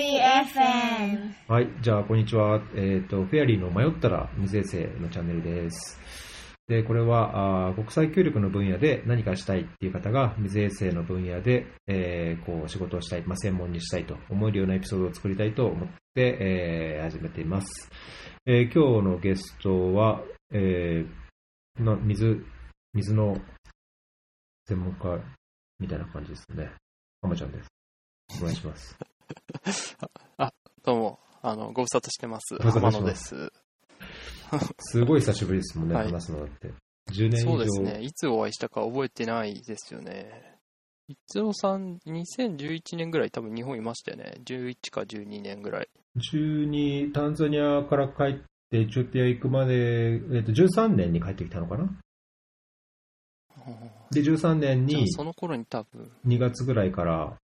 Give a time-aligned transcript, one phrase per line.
[0.00, 2.62] FM はい、じゃあ、こんにちは。
[2.76, 5.98] えっ、と、フェアリーの迷ったら水衛星のチャンネルです。
[6.68, 17.90] で、これは、あ国際協力の分野で何かしたいっていう方が、水衛星の分野で、えーこう、仕事をしたい、まあ、専門にしたいと思えるようなエピソードを作りたいと思って、えー始めています。
[18.46, 20.22] えー今日のゲストは、
[20.52, 22.46] えーな水、
[22.94, 23.36] 水の
[24.68, 25.20] 専門家
[25.80, 26.70] みたいな感じですね。
[27.20, 27.68] 浜ちゃんです。
[28.40, 28.96] お願いします。
[30.84, 32.56] どうも、あの、ご無沙汰してます。
[32.56, 34.92] ご無沙汰浜野でしてますす。
[34.92, 36.72] すごい久しぶりですもんね、はい話すのだって。
[37.12, 37.50] 10年以上。
[37.50, 38.02] そうですね。
[38.02, 40.56] いつお会いしたか覚えてないですよね。
[41.08, 44.34] 一郎さん、2011年ぐらい多分日本いましたよね。
[44.44, 45.88] 11か12年ぐらい。
[46.32, 51.88] 12、タンザニアから帰って、エチオピア行くまで、えっと13年に帰ってきたのかな？
[54.10, 57.38] で、13年にじゃあその頃に多分、2月ぐらいから、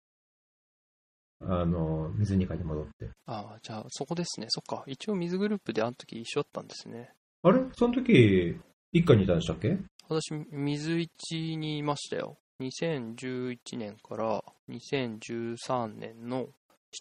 [1.49, 3.11] あの、水に帰って戻って。
[3.27, 4.47] ああ、じゃあそこですね。
[4.51, 4.85] そっか。
[4.87, 7.11] 一応水グループであの時一緒だったんですね。
[7.43, 7.61] あれ？
[7.77, 8.57] その時、
[8.93, 9.79] 一家にいたんでしたっけ？
[10.09, 12.37] 私、水一にいましたよ。
[12.61, 16.47] 2011年から2013年の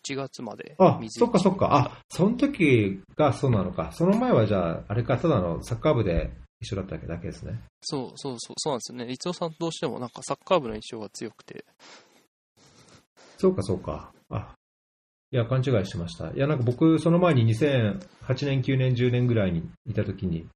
[0.08, 1.69] 7月まであ、水そっかそっ一か。
[1.71, 3.91] あ、その時がそうなのか。
[3.94, 7.61] その前はじゃあ、あれか、ただのサッカー部で一緒だっただけですね。
[7.81, 9.11] そうそうそう、そうなんですよね。
[9.11, 11.66] 一郎さんどうしてもなんかサッカー部の印象が強くて。
[13.38, 14.12] そうか、そうか。
[14.29, 14.55] あ、
[15.31, 16.31] いや、勘違いしてました。
[16.31, 17.99] いや、なんか僕、その前に2008
[18.45, 20.47] 年、9年、10年ぐらいにいたときに、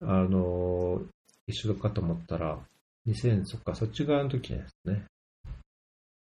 [0.00, 1.06] あのー
[1.48, 2.58] 一緒かと思ったら、
[3.06, 5.04] 2000、そっか、そっち側の時ですね。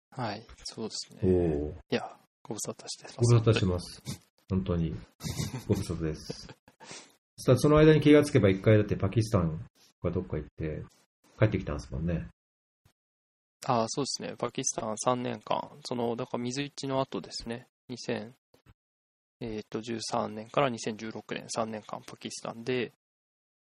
[0.10, 1.56] はい、そうですおね。
[1.56, 1.70] お。
[1.70, 3.16] いや、ご無沙汰してます。
[3.18, 4.02] ご無沙汰してます。
[4.50, 4.96] 本当に。
[5.68, 6.48] ご無沙汰です。
[7.38, 9.64] さあ、その間に気がつけば一回だってパキスタン
[10.04, 10.84] がどっか行って、
[11.38, 12.28] 帰ってきたんですもんね。
[13.66, 14.36] ああ、そうですね。
[14.38, 17.68] パキスタン3年間、その、だから水一の後ですね。
[17.90, 18.32] 2000、
[19.42, 22.92] えっと、13年から2016年、3年間パキスタンで、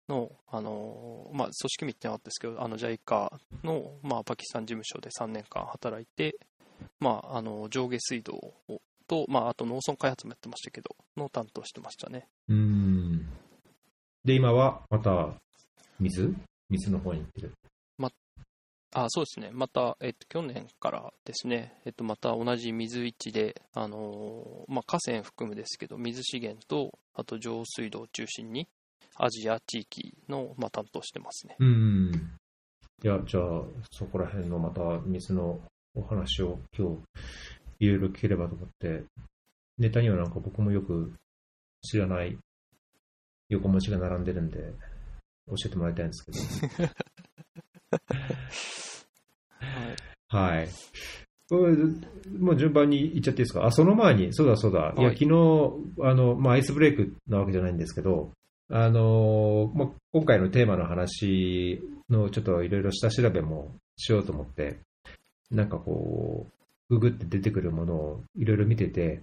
[0.10, 3.30] の、あの、まあ、組織見ってなかったですけど、あの、JICA
[3.64, 6.38] の、まあ、パキスタン事務所で3年間働いて、
[7.00, 12.28] まあ、あの、上下水道をと、まあ、あと農村開発もやってましたけど、の担当してましたね。
[12.50, 13.28] うん。
[14.24, 15.34] で、今はまた、
[16.00, 16.36] 水？
[16.70, 17.54] 水の方に行ってる。
[19.00, 28.68] あそうですね、また、えっと、去年からですね、えっと、また同じ水市で、あのーまあ、河川含むですけど、水資源と、あと上水道を中心に、
[29.16, 31.58] アジア地域の、まあ、担当してますね。
[31.60, 32.12] うーん。
[33.04, 35.60] いや、じゃあ、そこら辺のまた水の
[35.94, 39.04] お話を今日、いろいろ聞ければと思って、
[39.78, 41.14] ネタにはなんか僕もよく
[41.84, 42.36] 知らない
[43.50, 44.58] 横文字が並んでるんで、
[45.50, 46.94] 教えてもらいたいんですけど。
[50.30, 50.68] はい、
[52.38, 53.66] もう順番に言っちゃっていいですか？
[53.66, 54.94] あ、その前に、そうだそうだ。
[54.98, 55.02] い。
[55.02, 55.32] や、はい昨日、
[56.02, 58.32] あの、まあ、アイスブレイクなわけじゃないんですけど、
[58.70, 64.80] あの、まあ、今回のテーマの話のちょっといろいろ下調べもしようと思って、
[65.50, 66.48] なんかこ
[66.90, 69.22] う、ググって出てくるものをいろいろ見てて、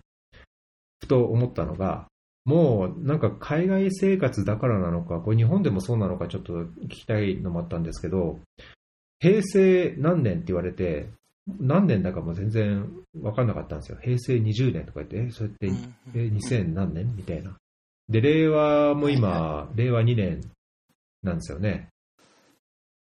[1.00, 2.06] ふと思ったのが、
[2.46, 6.52] もうなんか海外生活だからなのか、これ日本でもそうなのかちょっと
[6.84, 8.38] 聞きたいのもあったんですけど、
[9.20, 11.08] 平成何年って言われて、
[11.60, 13.98] 何年だかも全然分かんなかったんですよ。
[14.00, 17.56] 平成20年とか言って、えそれって、うんえ2000何年みたいな。
[18.08, 20.40] で、令和も今、は令和2年
[21.22, 21.88] なんですよね。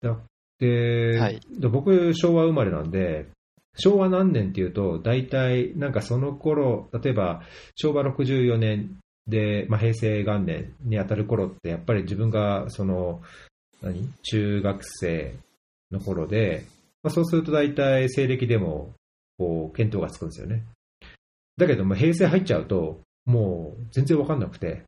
[0.02, 0.18] だ
[0.60, 3.30] で、はいで僕、昭和生まれなんで、
[3.78, 7.42] 昭和何年っていうと、大体、なんかその頃、例えば、
[7.76, 13.22] 昭和64年で、まあ、平成元年に当たる頃って、やっぱり自分が、その、
[13.82, 14.10] 何？
[14.22, 15.36] 中学生
[15.94, 16.66] の頃で、
[17.04, 18.94] まあ、そうすると大体西暦でも、
[19.38, 20.66] こう、見当がつくんですよね。
[21.58, 24.84] だけど、まあ、平成入っちゃうと、もう全然わかんなくて、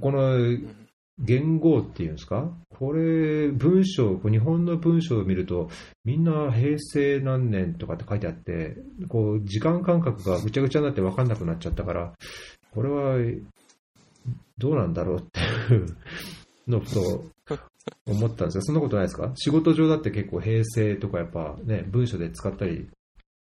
[0.00, 0.86] このうん
[1.22, 2.50] 言語っていうんですか？
[2.78, 5.68] これ、文章、日本の文章を見ると、
[6.02, 8.76] みんな平成何年とかって書いてあって、
[9.06, 12.14] こう、時間感覚がぐちゃぐちゃになって分かんなくなっちゃったから、
[12.70, 13.18] これは、
[14.56, 15.40] どうなんだろうって
[15.74, 15.96] いう
[16.68, 17.24] のと
[18.06, 18.62] 思ったんですよ。
[18.62, 19.32] そんなことないですか？
[19.36, 22.88] 仕事上だって結構平成とかやっぱね、文章で使ったり、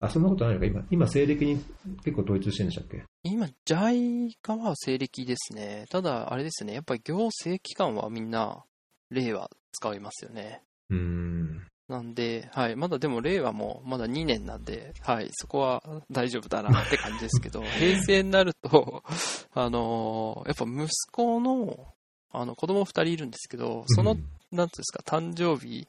[0.01, 0.67] あ、そんなことないのか？
[0.67, 1.65] 今、今西暦に
[2.05, 3.05] 結構統一してるんでしたっけ？
[3.23, 5.87] 今、JICA は西暦ですね。
[5.91, 8.65] ただ、あれですね、やっぱり行政機関はみんな、
[9.11, 10.63] 令和使いますよね。
[10.91, 11.67] うーん。
[11.87, 19.03] なんで、はい、まだでも令和もまだ2年なんで、はい、そこは大丈夫だなって感じですけど、 平成になると、
[19.53, 21.89] あのーやっぱ息子の、
[22.35, 25.89] あの、子供2人いるんですけど、その、うんなんていうんですか、誕生日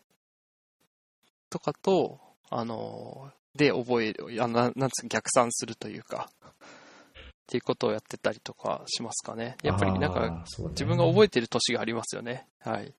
[1.51, 2.19] とかと、
[2.49, 6.51] あのーで覚える、あななんつう逆算するというか、っ
[7.47, 9.55] ていうことをやってたりとかしますかね。
[9.63, 12.47] やっぱりなんか、ね自分が覚えてる年がありますよね。
[12.59, 12.93] はい。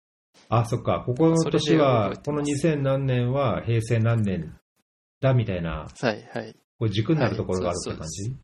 [0.48, 1.02] あ、そっか。
[1.04, 4.56] ここの年は、この覚えてます2000何年は平成何年
[5.20, 6.56] だみたいな、はい、はい。
[6.78, 8.36] こう軸になるところがあるって感はいじ、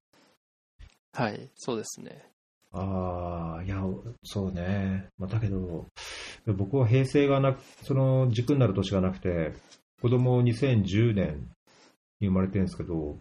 [1.12, 2.31] はい、そうですね。
[2.72, 3.82] ああ、いや、
[4.24, 5.08] そうね。
[5.18, 5.86] まあ、だけど、
[6.46, 9.52] 僕は平成がなく、その軸になる年がなくて、
[10.00, 11.50] 子供2010年
[12.20, 13.18] に生まれてるんですけど、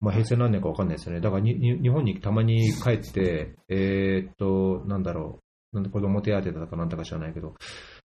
[0.00, 1.20] まあ、平成何年かわかんないですよね。
[1.20, 5.40] だから日本にたまに帰って、えーっと、なんだろ
[5.72, 7.54] う、なんで子供手当だかなんだか知らないけど、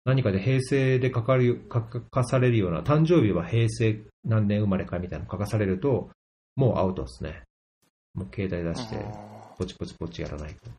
[0.05, 6.09] 何かで平成で書かる書かされるような、誕生日は平成何年生まれかみたいなの書かされると、
[6.55, 7.43] もうアウトですね。
[8.13, 10.69] もう携帯出して、ポチポチポチやらないと。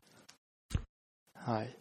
[1.45, 1.77] ーはい。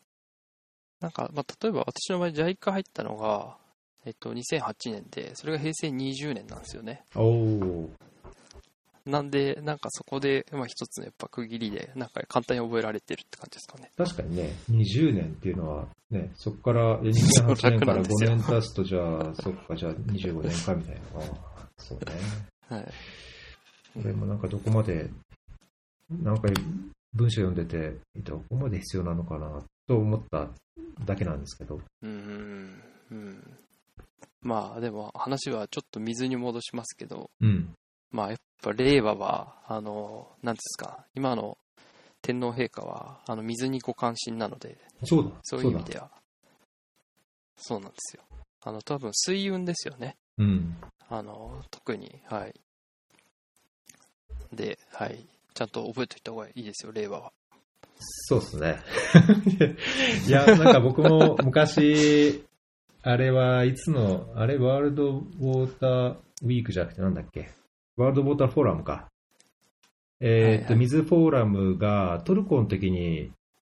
[1.00, 3.56] なんか、まあ、例えば私の場合、JICA 入ったのが、
[4.04, 7.04] えっと、2008年で、それが平成20年なんですよね。
[7.14, 7.90] おお。
[9.04, 13.90] なんで、なんかそこで、まあ、一つのやっぱ区切りで、なんか簡単に覚えられてるって感じですかね。
[13.96, 21.00] 確かにね、20年っていうのは、ね、そこから、いやそう2008年から5楽なんですよ年経つと、じゃあ、 そっか、じゃあ25年かみたいな。
[21.16, 21.22] あ
[21.56, 22.04] あそうね。
[22.70, 22.84] はい。
[23.94, 25.10] これもなんかどこまで、
[26.20, 26.48] なんか
[27.14, 30.48] 文章読んでて、どこまで必要なのかなと思った
[31.04, 31.76] だけなんですけど。
[31.76, 32.82] うーん。
[33.10, 33.58] うん。
[34.40, 37.74] まあ、でも話はちょっと水に戻しますけど、うん。
[38.10, 41.58] まあ、やっぱ令和は、あの、なんですか、今の
[42.22, 45.30] 天皇陛下は、あの、水にご関心なので、そうだ。
[45.42, 46.10] そういう意味では、
[47.56, 48.22] そうなんですよ。
[48.62, 50.16] あの、多分水運ですよね。
[50.38, 50.76] うん。
[51.08, 52.54] あの、特に、はい。
[54.52, 55.26] で、はい。
[55.54, 57.32] ちゃんと覚えておいた方がいいですよ、令和は。
[57.98, 58.78] そうですね。
[60.26, 62.44] いや、なんか僕も昔、
[63.02, 67.50] あれはいつの、あれワールドウォーターウィークじゃなくてなんだっけ？
[67.96, 69.08] ワールドウォーターフォーラムか。
[70.20, 73.32] えーっと、はいはい水フォーラムがトルコの時に、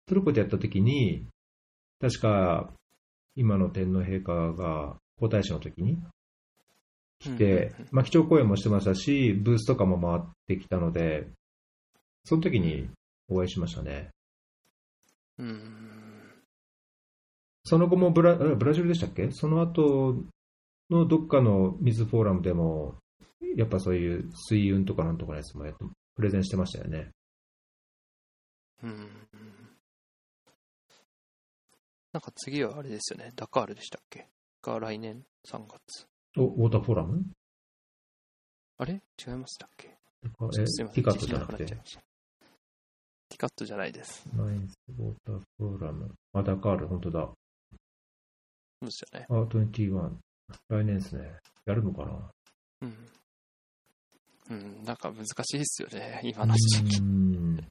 [0.07, 1.25] トルコでやった時に、
[1.99, 2.71] 確か
[3.35, 5.97] 今の天皇陛下が皇太子の時に
[7.19, 11.27] 来て、うんうんまあ、基調講演もしてましたし、ブースとかも回ってきたので、
[12.25, 12.89] その時に
[13.29, 14.09] お会いしましたね。
[15.39, 15.47] うん。
[15.47, 15.91] うん
[17.67, 19.31] その後もブラあブラジルでしたっけ？
[19.31, 20.23] その後
[20.91, 22.93] のどっかの水フォーラムでも、
[23.55, 27.09] やっぱそういう水運とかなんとかのやつもやっとプレゼンしてましたよね。
[28.83, 29.07] うん。
[32.13, 34.27] なんか次はあれですよね、ダカールでしたっけ？
[34.61, 36.05] が来年3月。
[36.37, 37.23] お、ウォーターフォーラム？
[38.77, 39.01] あれ？
[39.27, 39.97] 違いましたっけ？
[40.23, 40.93] えちょっとすいません。
[40.93, 41.65] ティカットじゃなくて
[43.37, 43.41] 自信なくなっちゃい。
[43.41, 44.25] ましたティカットじゃないです。
[44.35, 46.11] ナインスウォーターフォーラム。
[46.33, 47.19] あ、ダカール、本当だ。
[47.21, 47.35] そ
[48.81, 49.25] うですよね。
[49.29, 50.17] あ、21。
[50.69, 51.39] 来年ですね。
[51.65, 52.31] やるのかな？
[52.81, 52.95] うん。
[54.47, 56.99] うん、なんか難しいですよね、今の時期。
[56.99, 57.67] うん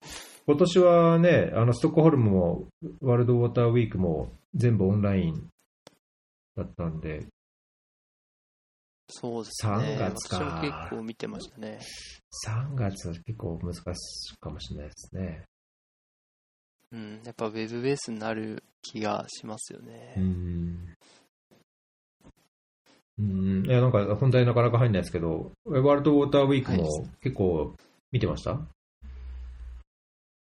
[0.46, 2.68] 今年はね、あのストックホルムも
[3.00, 5.48] ワールドウォーターウィークも全部オンライン
[6.56, 7.26] だったんで、
[9.08, 9.72] そうですね。
[9.72, 11.78] 3月か私も結構見てましたね。
[12.46, 15.44] 3月は結構難しいかもしれないですね。
[16.94, 20.14] うん、やっぱウェブベースになる気がしますよね。
[20.16, 20.94] うん。
[23.18, 23.66] うん。
[23.66, 27.74] いや、なんか本題なかなか入んないですけど、ワールドウォーターウィークもはい結構
[28.12, 28.60] 見てました、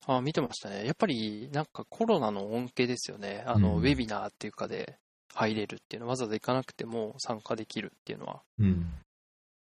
[0.08, 0.84] あ、見てましたね。
[0.84, 3.44] やっぱりなんかコロナの恩恵ですよね。
[3.46, 4.98] あの、うんウェビナーっていうかで
[5.32, 8.92] 入れるっていうのは、わざわざ行かなくても参加できるっていうのは、うん。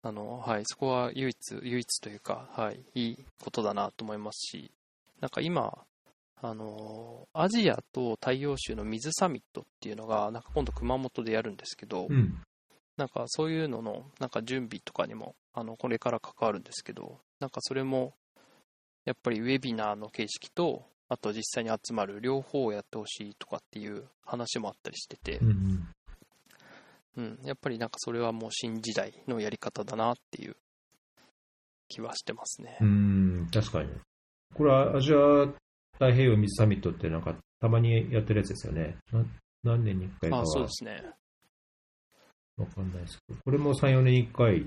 [0.03, 4.71] あの、はい、そこは唯一、唯一というか、はい、いいことだなと思いますし、
[5.21, 5.85] なんか今、
[6.43, 12.41] あの、アジアと太陽州の水サミットっていうのが、なんか今度熊本でやるんですけど、うん。
[12.97, 18.15] なんかそういうのの、なんか準備とかにも、あの、これから関わるんですけど、なんかそれも、
[19.05, 25.89] やっぱりウェビナーの形式と、あと実際に集まる両方をやってほしいとかっていう話もあったりしててう、ん。
[27.17, 30.57] うん、やっぱりなんかそれはもう新時代のやり方だなっていう
[31.89, 32.85] 気はしてますねう。
[32.85, 33.91] ん、確かに。
[34.55, 35.49] これはアジア
[36.01, 38.97] 太平洋水サミットってなんかたまにやってるやつですよね。
[39.13, 39.23] な
[39.63, 40.43] 何年に1回かは。
[40.43, 41.03] あそうですね。
[42.57, 44.67] わかんないですけど、これも3、4年に1回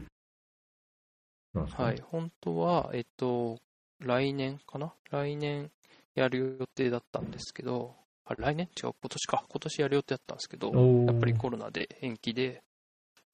[1.55, 3.57] なんですか、はい、本当は、えっと、
[3.99, 4.93] 来年かな？
[5.09, 5.71] 来年
[6.13, 8.67] やる予定だったんですけど、あ来年？
[8.67, 9.45] 違う、今年か。
[9.49, 10.71] 今年やる予定だったんですけど、
[11.07, 12.61] やっぱりコロナで延期で、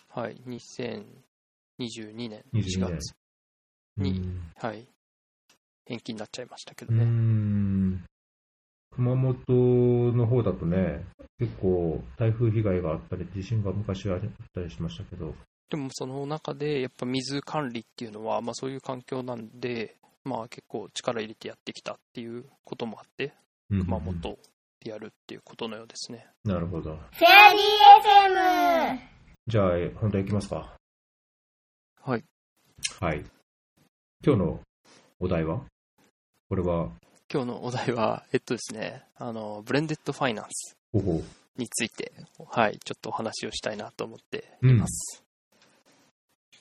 [0.07, 2.45] はい、2022年。
[2.53, 2.97] 4 22年。
[2.97, 3.13] 月、
[3.97, 4.51] にうん。
[4.55, 4.87] はい、
[5.89, 7.03] 延期になっちゃいましたけどうね。
[7.03, 8.03] ん。
[8.91, 9.35] 熊本
[10.15, 11.05] の方だとね、
[11.39, 14.21] 結構台風被害があったり、地震が昔はあっ
[14.53, 15.33] たりしましたけど、
[15.69, 23.33] でもその中でやっぱ水管理っていうのは、まあそういう環境なんで、まあ結構力入れてやってきたっていうこともあって、
[23.69, 24.37] うん熊本
[24.81, 26.27] でやるっていうことのようですね。
[26.43, 26.95] なるほど。
[26.95, 28.99] フェアリー FM!
[29.47, 30.75] じゃあ、え本題いきますか。
[32.01, 32.23] はい。
[32.99, 33.23] はい。
[34.25, 34.59] 今日の
[35.19, 35.61] お題は？
[36.49, 36.89] これは、
[37.31, 40.75] 今日のお題は、えっとですね、あの、ブレンデッドファイナンス
[41.57, 42.11] について、
[42.47, 44.67] はい、ちょっとお話をしたいなと思ってう。
[44.67, 45.23] います。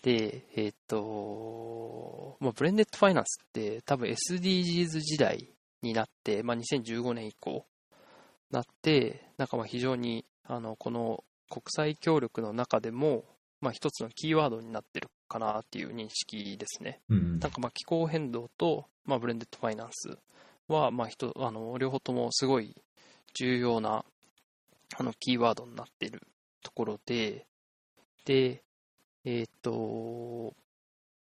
[0.03, 7.65] で、えっと、まあ、ブレンデッドファイナンスって多分 SDGs 時代になって、まあ、2015年以降
[8.51, 13.25] なって、なんかまあ非常にあのこの国際協力の中でも、
[13.61, 17.01] まあ、一つのキーワードになってるかなっていう認識ですね。
[17.09, 20.19] うんなんかまあ気候変動と、まあ、ブレンデッドファイナンス
[20.69, 22.75] は、まあ、人あの両方ともすごい
[23.35, 24.05] 重要な
[24.97, 26.23] あのキーワードになっている
[26.63, 27.47] ところで、
[28.25, 28.63] で、
[29.25, 30.55] えっ、と、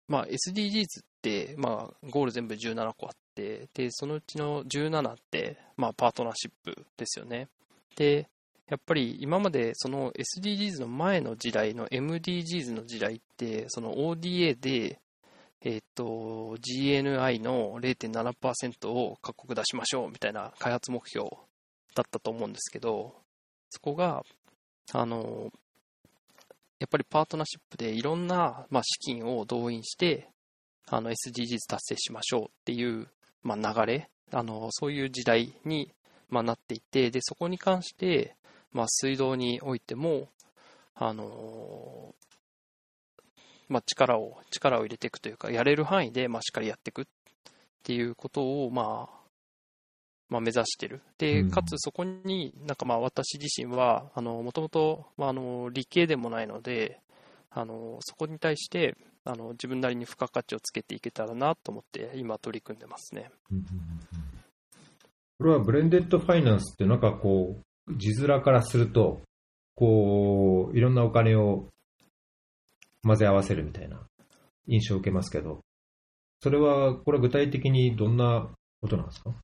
[0.09, 0.87] まあ、SDGs っ
[1.23, 7.49] て、まあ、ゴール全部17個あって、で、そのうちの17って、まあ、パートナーシップですよね。
[7.97, 8.29] で、
[8.69, 15.01] やっぱり今までその SDGs の前の時代の MDGs の時代って、その ODA で、
[15.63, 21.29] えっ、と、GNI の0.7%を各国出しましょうみたいな開発目標
[21.95, 23.15] だったと思うんですけど、
[23.71, 24.23] そこが、
[24.93, 25.51] あの、
[26.79, 30.29] やっぱりパートナーシップでいろんな、まあ、資金を動員して、
[30.89, 33.09] SDGs 達成しましょうっていう、
[33.43, 35.93] まあ、流れ、あの、そういう時代に、
[36.29, 38.37] まあ、なっていて、で、そこに関して、
[38.77, 40.29] まあ、水道においても、
[40.95, 42.15] あの、
[43.71, 47.05] まあ、力を、力を入れていくというか、やれる範囲で、まあ、しっかりやっていくっ
[47.83, 49.17] ていうことを、まあ、
[50.29, 51.01] まあ、目指してる。
[51.17, 57.01] で、うんかつそこになんかまあ私自身は、あの、もともと、まあ、あの、理系でもないので、
[57.51, 63.31] あの、そこに対して、あの、自分なりに付加価値をつけていけたらなと思って、今取り組んでますね。
[65.39, 69.21] これはブレンデッドファイナンスってなんかこう、字面からすると、
[69.75, 71.69] こう、いろんなお金を
[73.03, 74.01] 混ぜ合わせるみたいな
[74.67, 75.61] 印象を受けますけど、
[76.41, 78.49] それは、これは具体的にどんな
[78.81, 79.35] ことなんですか？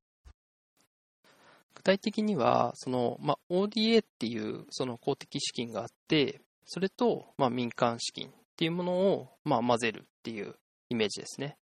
[1.75, 10.55] 具体的には、その、まあ、ODA っていう、その公的資金があって、それと、まあ、民間資金っていうものを、まあ、混ぜるっていう
[10.91, 11.57] イメージですね。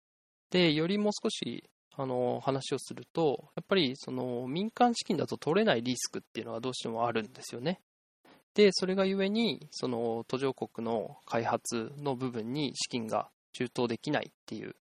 [0.49, 1.63] で、よりも少し、
[1.99, 7.81] あの、話をすると、やっぱり、その、民間資金だと取れないリスクっていうのはどうしてもあるんですよね。
[8.53, 14.77] で、それがゆえに、その、途上国の開発の部分に資金が充当できないっていう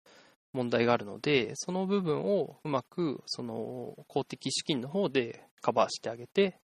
[0.54, 6.60] 問題があるので、その部分をうまく、その、公的資金の方でカバーしてあげて、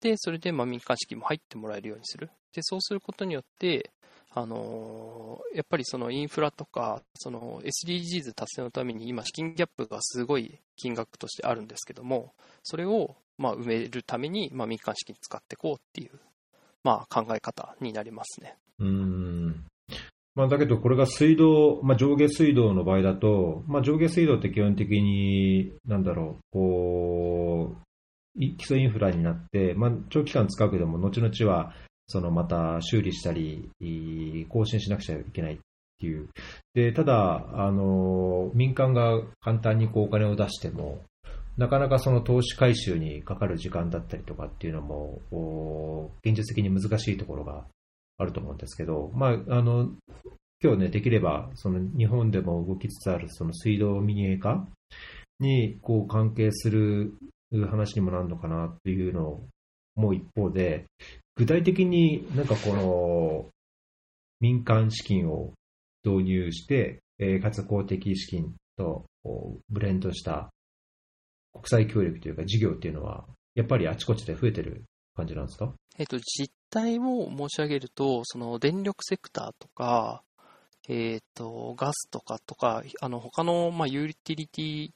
[0.00, 2.30] で、それでまあ民間資金も入ってもらえるようにする。
[2.54, 3.90] で、そうすることによって、
[4.38, 16.20] あのやっぱりそのインフラとか、SDGs 達成のために今資金ギャップがすごい金額としてあるんですけども、それをま埋めるためにま民間資金使っていこうっていう、
[16.84, 18.58] まあ考え方になりますね。
[18.78, 19.64] うん。
[20.34, 27.76] まあ、だけど、これが水道、まあ、上下水道の場合だと、まあ、上下水道って基本的に、なんだろう、こ
[28.36, 31.72] う、基礎インフラになって、まあ、長期間使うけども、後々は、
[32.08, 33.70] そのまた修理したり、
[34.48, 35.58] 更新しなくちゃいけないっ
[35.98, 36.28] ていう。
[36.74, 41.02] で、ただ、あの、民間が簡単にこうお金を出しても、
[41.56, 47.64] なかなかその投資回収にかかる時間だったりとかっていうのも、現実的に難しいところが
[48.18, 49.90] あると思うんですけど、まあ、あの、
[50.62, 54.66] 今日ね、できれば、その日本でも動きつつあるその水道民営化
[55.40, 57.14] にこう関係する
[57.68, 59.44] 話にもなるのかなっていうのを
[59.96, 60.84] 思う一方で、
[61.36, 63.46] 具体的になんかこの
[64.40, 65.52] 民間資金を
[66.04, 69.06] 導入して、えーかつ公的資金と
[69.68, 70.50] ブレンドした
[71.52, 73.24] 国際協力というか事業っていうのは、
[73.54, 75.72] やっぱりあちこちで増えてる感じなんですか？
[75.98, 80.22] えっと、実態を申し上げると、その電力セクターとか、
[80.88, 84.88] えっと、ガスとかとか、あの、他の、まあ、ユーティリティ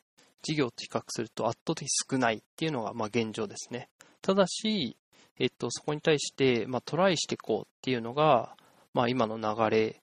[0.43, 3.89] 事業と比較すると圧倒的少ないっていうのが、まあ、現状ですね。
[4.21, 4.97] ただし、
[5.41, 8.55] えっと、そこに対して、まあ、トライしていこうっていうのが、
[8.93, 10.03] まあ、今の流れ、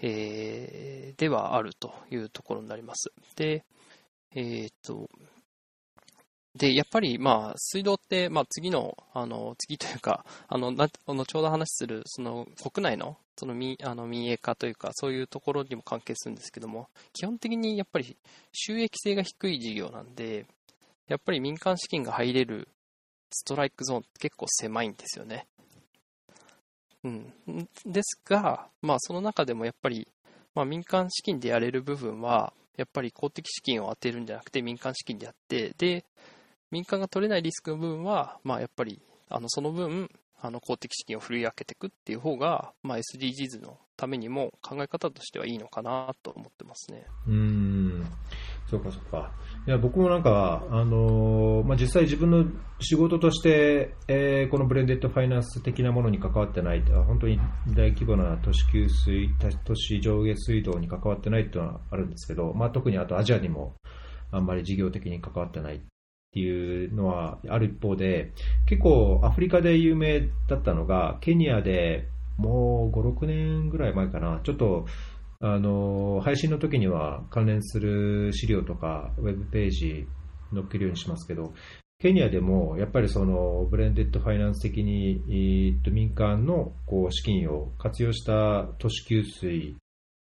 [0.00, 3.10] えーではあるというところになります。
[3.34, 3.64] で、
[4.36, 5.10] えっと、
[6.54, 18.16] で、やっぱり、まあ、水道って、まあ、次の、あの、次というか、あの、な後ほど話する、その、国内の、その民、あの、民営化というか、そういうところにも関係するんですけども、基本的にやっぱり
[18.52, 20.46] 収益性が低い事業なんで、
[21.08, 22.68] やっぱり民間資金が入れる
[23.30, 25.46] ストライクゾーンって結構狭いんですよね。
[27.04, 27.32] うん。
[27.86, 30.08] ですが、まあ、その中でもやっぱり、
[30.54, 36.04] まあ、民間資金でやれる部分は、やっぱり公的資金を当てるんじゃなくて民間資金でやって、で、
[36.70, 47.06] 民間が取れないリスクの部分は、まあ、やっぱり、あの、その分、あの、公的資金を振り分けていくっていう方が、まあ、SDGs のためにも考え方としてはいいのかなと思ってますね。
[47.26, 48.06] うん、
[48.70, 49.32] そうかそうか。
[49.68, 52.46] いや、僕もなんか、あのーまあ、実際自分の
[52.80, 57.38] 仕事として、えーこのブレンデッドファイナンス的なものに関わってない、本当に
[57.76, 59.28] 大規模な都市給水、
[59.66, 63.74] 都市上下水道に関わってないっていうのはあるんですけど、まあ、特にあとアジアにも
[64.30, 65.80] あんまり事業的に関わってないっ
[66.32, 68.32] ていうのはある一方で、
[68.64, 72.08] 結構アフリカで有名だったのが、ケニアで
[72.38, 74.86] もう5、6年ぐらい前かな、ちょっと
[75.40, 80.08] あの配信の時には関連する資料とかウェブページ
[80.52, 81.52] 載っけるようにしますけど、
[82.00, 89.76] ケニアでもやっぱりそのブレンデッドファイナンス的に、民間のこう資金を活用した都市給水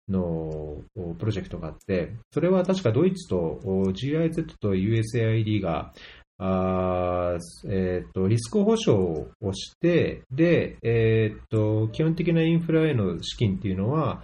[0.09, 0.83] の
[1.19, 5.92] プロジェクトがあって、それは確かドイツと GIZ と USAID が
[6.38, 7.37] あ
[7.69, 14.23] えーっとリスク保証をして、で、えーと基本的なインフラへの資金っていうのは、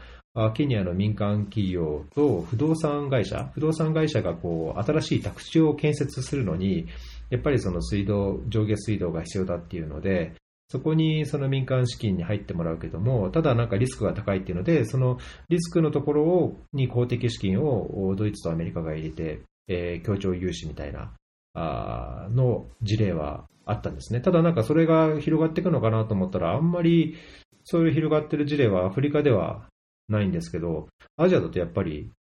[0.55, 6.87] ケニアの民間企業と不動産会社、不動産会社がこう新しい宅地を建設するのに、
[7.31, 10.35] やっぱりその水道、上下水道が必要だっていうので、
[10.69, 15.19] そこにその民間資金に入ってもらうけども、ただなんかリスクが高いっていうので、その
[15.49, 21.13] リスクのところをに公的資金をドイツとアメリカが入れて、えー協調融資みたいな
[21.55, 24.21] あの事例はあったんですね。
[24.21, 27.17] ただなんかそれが広がっていくのかなと思ったら、あんまり
[27.65, 29.67] そういう広がってる事例はアフリカでは
[30.09, 32.11] ないんですけど、アジアだとやっぱり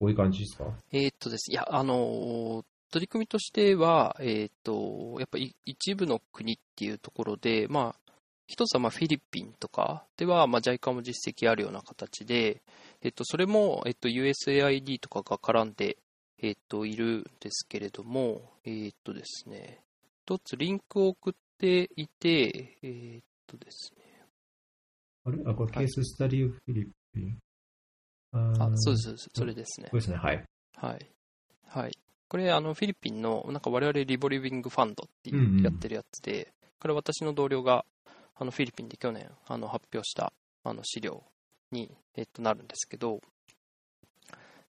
[0.00, 0.76] 多い感じですか？
[0.92, 8.12] えーっとです、いや、あのー取り組みとしては、えーっと、やっぱり一部の国っていうところで、まあ、
[8.46, 12.62] 一つはまあフィリピンとかでは、まあ、JICA も実績あるような形で、
[13.02, 15.98] えっと、それも、えっと、USAID とかが絡んで、
[16.40, 19.80] えっと、いるんですけれども、えっとですね、
[20.24, 24.02] 一つリンクを送っていて、えっとですね、
[25.26, 25.42] あれ？
[25.44, 26.88] あ、これケーススタディオフィリ
[28.32, 29.96] あそうです、そうですそれですねこ。
[29.96, 30.44] れですね、はい。
[30.76, 31.10] はい。
[31.66, 31.98] はい。
[32.28, 37.84] これ、あの、フィリピンの、なんか我々リボリビングファンドっていうんうんうやってるやつで、これ私の同僚が、
[38.36, 40.32] あの、フィリピンで去年、あの、発表した、
[40.64, 41.22] あの、資料
[41.72, 43.20] に、えっと、なるんですけど、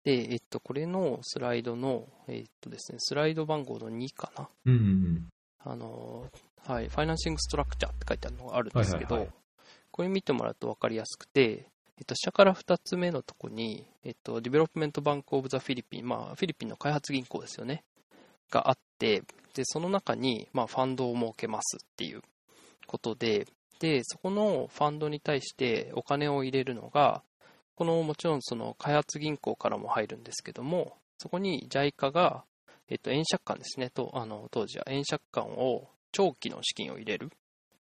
[0.05, 4.49] で、えっと、これのスライドの、えっとですね、スライド番号の2かな？
[4.65, 5.29] うんうんうん。
[5.59, 6.25] あの、
[6.67, 9.41] はい、 financing structure って書いてあるのがあるんですけど、はいはいはい
[9.93, 11.67] これ見てもらうと分かりやすくて、
[12.03, 17.85] っと、下から2つ目のとこに、えっと、 Development Bank of the Philippine、まあ、フィリピンの開発銀行ですよね、
[18.51, 19.23] があって、
[19.55, 22.23] で、その中に、まあ、ファンドを設けますっていう
[22.87, 23.47] ことで、
[23.81, 27.23] で、そこのファンドに対してお金を入れるのが、
[27.75, 32.45] このもちろんその開発銀行からも入るんですけども、そこに JICA が、
[32.89, 34.85] えっと、円借款ですね、とあの当時は。
[34.89, 37.31] 円借款を長期の資金を入れる、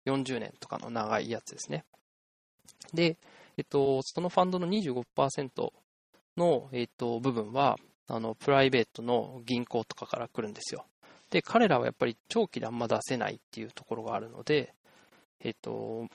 [0.06, 1.84] 40年とかの長いやつですね。
[2.94, 3.16] で、
[3.58, 5.72] えっと、そのファンドの25%
[6.36, 10.86] の、えっと、部分は、あの、プライベートの銀行とかから来るんですよ。
[11.30, 14.72] で、彼らはやっぱり長期であんま出せないっていうところがあるので、
[15.40, 16.06] えっと、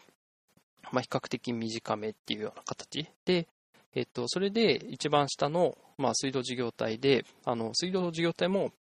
[0.92, 3.48] まあ、比較的短めっていうような形で、
[3.94, 8.72] えっと、それで一番下の、まあ、水道事業体で、あの、水道事業体も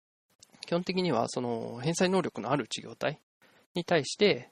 [0.65, 3.19] 基本的にはその返済能力のある事業体
[3.75, 4.51] に対して、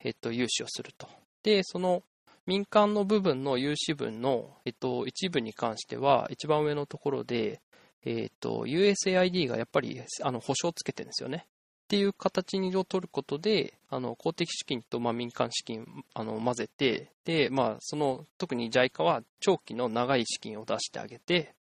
[0.00, 1.08] えっと、融資をすると。
[1.42, 2.04] で、その
[2.48, 7.60] 民間の部分の融資分の、えっと、一部に関しては、一番上のところで、
[8.06, 11.44] えっと、USAID がやっぱりあの保証をつけてるんですよね。
[11.46, 15.84] っていう形を取ることで、あの公的資金とまあ民間資金
[16.14, 21.52] あの混ぜて、で、まあ、その特に JICA は長期の長い資金を出してあげて、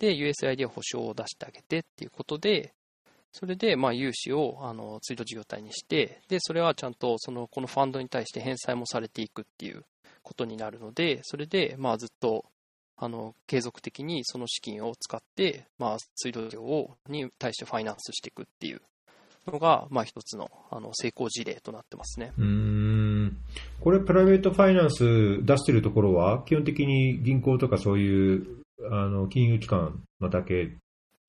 [0.00, 2.74] USAID は保証を出してあげてっていうことで、
[3.30, 9.84] それで、まあ、融資を、あの、追悼事業体にして、で、それはちゃんと、その、このファンドに対して返済もされていくっていう
[10.24, 12.46] ことになるので、それで、まあ、ずっと、
[12.96, 18.80] あの、継続的にその資金を使って、まあ、水道業を、に対してファイナンスしていくっていう
[19.46, 22.32] のが、まあ、一つの、あの、成功事例となってますね。
[22.38, 23.36] うーん。
[23.80, 28.46] これ、プライベートファイナンス出してるところは、基本的に銀行とかそういう、
[28.90, 30.76] あの、金融機関のだけ。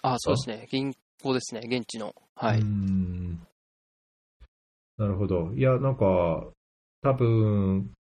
[0.02, 0.68] あ、そうですね。
[0.72, 1.62] 銀行ですね。
[1.66, 2.14] 現地の。
[2.36, 2.60] はい。
[2.62, 3.40] ん。
[4.98, 5.52] なるほど。
[5.54, 6.48] いや、なんか、
[7.02, 7.92] 多分、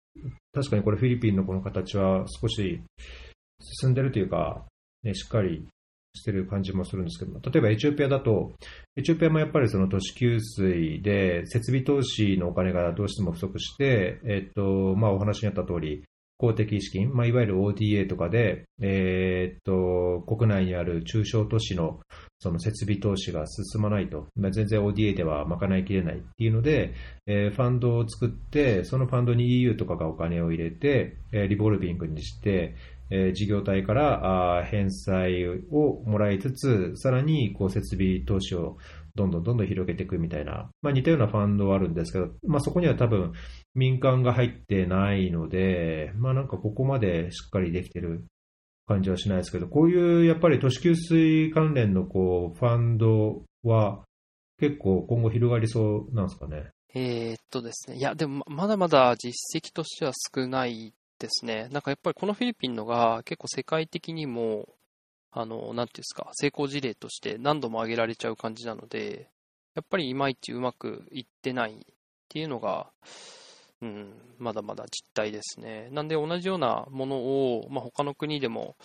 [0.55, 2.81] 確かにこれフィリピンのこの形は少し
[3.61, 4.65] 進んでるというか、
[5.03, 5.67] ね、しっかり
[6.15, 8.53] してる感じもするんですけど、例えばエチオピアだと、
[8.97, 16.05] エチオピアもやっぱりその都市給水で設備投資のお金がどうしても不足して、えっと、まあお話にあった通り、
[16.45, 22.01] 公的資金、まあ、いわゆる ODA とかで、えー、っと、国内にある中小都市の
[22.39, 26.93] その設備投資が進まないと、まあ、全然 ODA では賄いきれないっていうので、
[27.27, 32.77] えー、ファンドを作って、そのファンドに EU とかがお金を入れて、えー、リボルビングにして、
[33.11, 38.77] えー、事業体からあ返済をもらいつつ、さらにこう設備投資を
[39.15, 43.33] どんどんどんどん広げていくみたいな、まあ、似たようなファンドはあるんですけど、まあ、そこには多分
[43.75, 48.25] 民間が入ってないので、まあ、なんかここまでしっかりできてる
[48.87, 54.05] 感じはしないですけど、こういうやっぱり都市給水関連のこうファンドは
[54.59, 56.71] 結構今後広がりそうなんですかね。
[56.95, 61.69] えー、っとですね、いや、でもまだまだ実績としては少ないですね。
[61.73, 64.69] なんかやっぱりこのフィリピンのが結構世界的にも
[65.37, 69.29] あの、なんていうんですか、成功事例として何度も挙げられちゃう感じなので、
[69.75, 71.77] やっぱりいまいちうまくいってないっ
[72.29, 72.87] ていうのが、
[73.83, 75.89] うん、まだまだ実態ですね。
[75.91, 78.77] なんで同じようなものを、まあ、他の国でも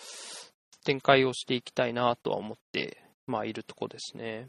[0.84, 4.48] 展開をしていきたいなとは思って、まあ、いるとこですね。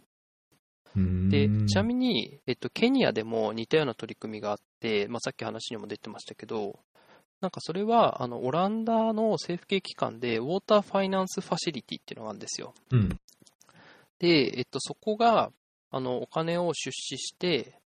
[1.29, 6.79] で、ちなみに、えっと、ケニアでも似たような取り組みがあって、まあ、さっき話にも出てましたけど、
[7.41, 12.73] なんかそれは、あの、オランダの政府系機関で、ウォーターファイナンスファシリティっていうのがあるんですよ。
[12.91, 13.19] うん、
[14.19, 15.51] で、えっと、そこが、
[15.89, 17.79] あの、お金を出資して、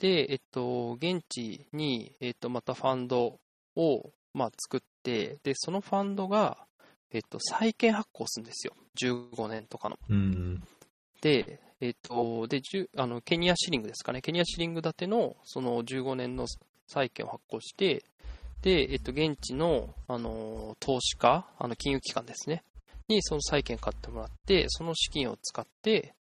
[0.00, 3.38] で、えっと、現地に、えっと、またファンド
[3.76, 6.58] を、まあ、作って、で、そのファンドが、
[7.12, 8.74] えっと、債券発行するんですよ。
[9.00, 9.98] 15年とかの。
[10.10, 10.62] うん、
[11.20, 12.60] で、えっと、で、
[12.96, 14.20] あの、ケニアシリングですかね。
[14.20, 16.46] ケニアシリング建ての、その15年の
[16.88, 18.04] 債券を発行して、
[18.66, 22.64] で、えっと、現地の、あの、投資家、あの、金融機関ですね、
[23.06, 26.16] にその債券買ってもらって、その資金を使って、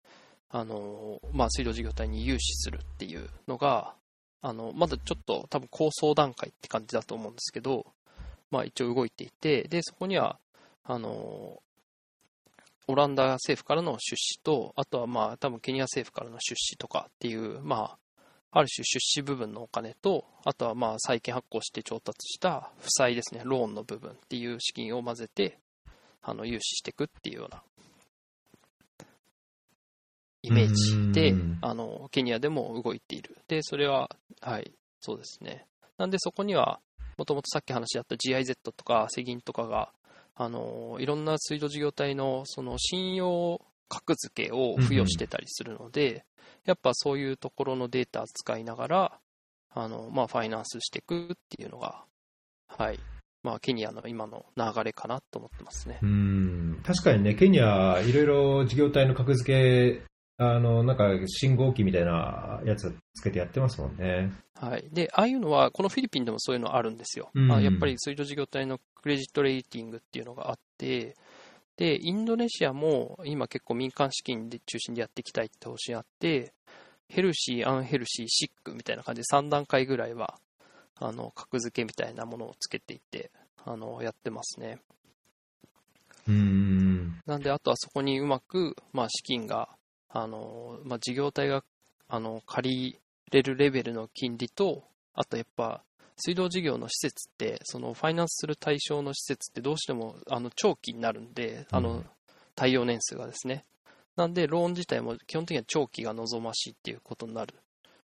[0.50, 3.94] あの、まあ、水道事業体に融資するっていうのが、
[4.42, 7.86] あの、まだちょっと多分構想段階って感じだと思うんですけど、
[8.52, 10.38] まあ、一応動いていて、で、そこには、
[10.84, 11.62] あの、
[12.90, 17.98] オランダ政府からの出資と、あとはまあ多分ケニア政府からの出資とかっていう、まあ
[18.56, 25.58] ある種出資部分のお金と、あとはまあ債券発行して調達した負債ですね、ローンの部分っていう資金を混ぜて、
[26.22, 27.64] あの、融資していくっていうような
[30.44, 33.38] イメージで、あの、ケニアでも動いている。
[33.48, 35.66] で、それは、はい、そうですね。
[35.98, 36.80] なんでそこには、
[37.18, 39.90] もともとさっき話し合った GIZ とか世銀とかが、
[40.36, 46.26] あの、いろんな水道事業体のその信用格付けを付与してたりするので、
[46.66, 49.20] やっぱそういうところのデータを使いながら、
[49.76, 52.04] あの、まあ、ファイナンスしていくっていうのが、
[52.68, 53.00] はい。
[53.44, 56.00] まあ、ケニアの今の流れかなと思ってますね。
[56.02, 56.82] うん。
[56.84, 60.04] 確かにね、ケニア、いろいろ事業体の格付け、
[60.38, 64.32] あの、なんか、信号機みたいなやつつけてやってますもんね。
[64.56, 64.90] はい。
[64.92, 67.30] で、ああいうのは、このフィリピンでもそういうのあるんですよ。
[67.34, 71.16] まあ、やっぱり水道事業体のクレジットレーティングっていうのがあって、
[71.78, 76.54] で、インドネシアも今結構民間資金で中心でやっていきたいって方針あって、
[77.08, 80.40] ヘルシー、アンヘルシー、シックみたいな感じで3段階ぐらいは、
[81.00, 83.32] あの、格付けみたいなものをつけていって、
[83.66, 84.80] あの、やってますね。
[86.28, 89.70] うんなんで、あとはそこにうまく、まあ、資金が、
[90.10, 91.64] あの、まあ、事業体が、
[92.08, 93.00] あの、借り
[93.32, 94.84] れるレベルの金利と、
[95.14, 95.84] あとやっぱ、
[96.18, 102.04] 水道事業の施設って、そのファイナンスする対象の施設ってどうしてもあの長期になるんで、あの
[102.56, 103.66] 対応年数がですね。
[104.16, 107.56] なんで、ローン自体も基本的には長期が望ましいっていうことになる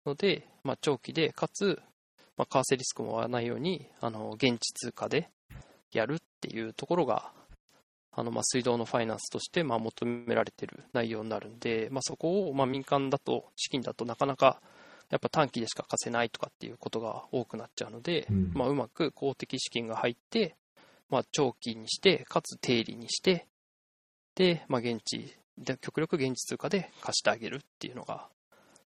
[0.04, 1.80] ので、まあ、長期で、かつ、
[2.36, 5.30] まあ、為替リスクも割らないように、あの現地通貨で
[5.92, 7.32] やるっていうところが、
[8.14, 14.60] あのまあ水道のファイナンスとしてまあ求められている内容になるんで、まあ、そこをまあ民間だと、資金だとなかなか
[15.12, 18.50] やっぱ短期でしか貸せないとかっていうことが多くなっちゃうので、うん。
[18.54, 20.56] まあ、うまく公的資金が入って、
[21.10, 23.46] まあ、長期にして、かつ定理にして、
[24.36, 28.30] で、まあ、現地で、極力現地通貨で貸してあげるっていうのが、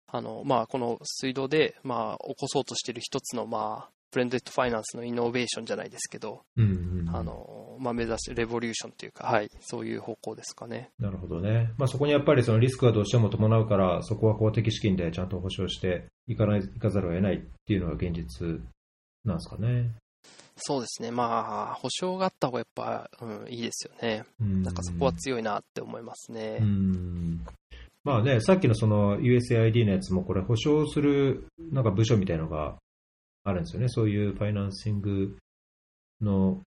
[0.08, 10.90] あの、まあ、この水道で、まあ、起こそうとしている一つの、まあ、ブレンデッドファイナンスのイノベーションじゃないですけど、うんうん、あの、まあ、目指すレボリューションというか、はい、そういう方向ですかね。
[11.00, 11.72] なるほどね。
[11.78, 18.62] まあ、そこにやっぱりそのリスクがどうしても伴うから、そこは公的資金でちゃんと保証していかない、いかざるを得ないっていうのが現実
[19.26, 19.92] なんですかね。
[20.58, 21.12] そうですね。
[21.12, 24.24] まあ、保証があった方がやっぱ、うん、いいですよね。
[24.44, 26.58] んなんかそこは強いなって思いますね。
[26.62, 27.46] うん
[28.04, 32.78] まあね、さっきのその USAID のやつも、これ保証するなんか部署みたいのが
[33.48, 33.88] あるんですよね。
[33.88, 35.38] そういうファイナンシング
[36.22, 36.62] の、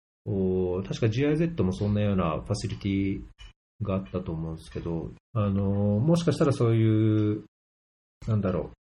[0.84, 3.22] 確か GIZ もそんなようなファシリティ
[3.82, 5.62] があったと思うんですけど、あの、
[6.00, 7.44] もしかしたらそういう、
[8.26, 8.76] なんだろう、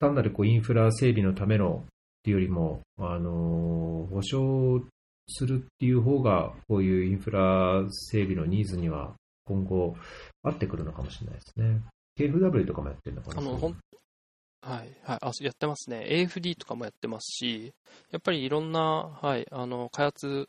[0.00, 1.88] 単なるこうインフラ整備のためのっ
[2.24, 4.84] ていうよりも、あの、保証
[5.28, 9.94] するっていう方が、こういうインフラ整備のニーズには今後
[10.42, 11.80] 合ってくるのかもしれないですね。
[12.18, 13.74] KFW とかもやってるのかなあの、
[14.60, 16.06] はい、はい、あ、やってますね。
[16.08, 17.72] AFD とかもやってますし、
[18.10, 18.80] やっぱりいろんな、
[19.20, 20.48] はい、あの、開発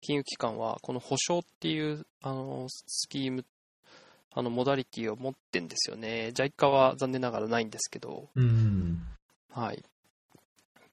[0.00, 3.44] 金融機関は、この保証っていう、あの、スキーム、
[4.32, 6.32] あの、モダリティを持ってんですよね。
[6.34, 9.02] JICA は残念ながらないんですけど、うん。
[9.50, 9.82] はい。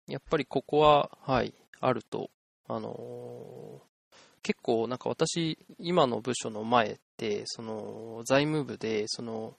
[0.07, 2.29] やっぱりここは、はい、あると、
[2.67, 3.91] あのー
[4.43, 9.55] 結構なんか私、今の部署の前って、その、財務部で、その、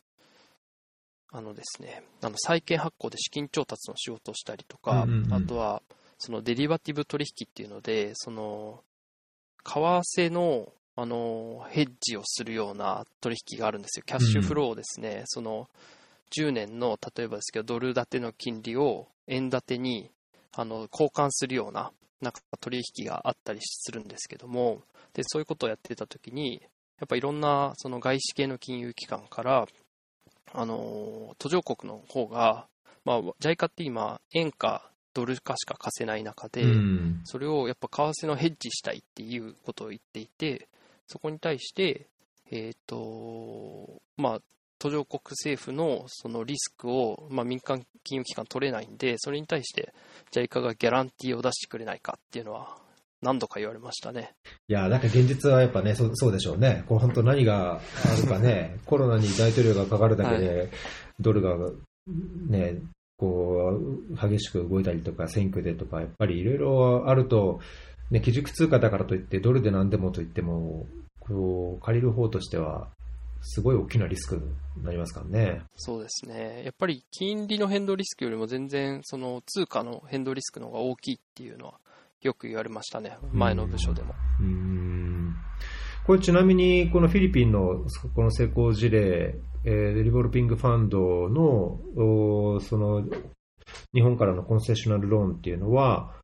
[1.33, 5.83] あのですね、あの、債券発行で資金調達の仕事をしたりとか、うんうんうんあとは、
[6.19, 8.85] そのデリバティブ取引っていうので、その、
[9.65, 14.05] 為替の、あの、ヘッジをするような取引があるんですよ。
[14.07, 15.23] キャッシュフローですね。
[15.27, 15.69] その、
[16.37, 20.11] 10年の、例えばですけど、ドル建ての金利を円建てに、
[20.53, 24.83] あの、交換するような、なんか取引があったりするんですけども、
[25.15, 26.63] で、そういうことをやってたときに、
[27.01, 29.67] やっぱいろんな、その外資系の金融機関から、
[30.55, 32.67] あの、途上国の方が、
[33.05, 37.21] まあ、JICA って今、円かドルかしか貸せない中で、うん。
[37.25, 40.69] それをやっぱ為替のヘッジしたいっていうことを言っていて、
[41.07, 42.07] そこに対して、
[42.51, 44.41] えっ、と、まあ、
[44.79, 49.93] 途上国政府のそのリスクを、まあ、民間金融機関取れないんで、それに対して、
[50.33, 52.79] JICA がギャランティーを出してくれないかっていうのは、
[53.23, 54.35] 何度か言われましたね。
[54.69, 56.85] いや、なんか現実はやっぱね、そうそうでしょうね。
[56.89, 60.71] これ本当何があるかね、 コロナに大統領がかかるだけで、
[61.21, 61.57] ドルが
[62.49, 62.79] ね、
[63.17, 63.79] こ
[64.11, 67.61] う、激しく動いたりとか、選挙でとか、やっぱりいろいろあると、
[68.11, 70.87] ね、基軸通貨だからといって、ドルで何でもと言っても、
[71.21, 72.89] こう、借りる方としては、
[73.43, 74.37] すごい大きなリスク
[74.77, 75.63] になりますからね。
[75.77, 76.63] そうですね。
[76.65, 81.75] やっぱり金利の変動リスクよりも全然、その通貨の変動リスクの方が大きいっていうのは、
[82.23, 83.19] よく言われましたね。
[83.33, 84.15] 前の部署でも。
[84.41, 85.35] うーん
[86.07, 93.05] これちなみに、このフィリピンのこの成功事例、えーリボルピングファンドの、その、
[93.95, 96.15] 日本からのコンセッショナルローンっていうのは、